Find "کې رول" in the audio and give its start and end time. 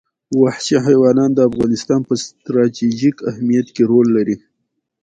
3.75-4.07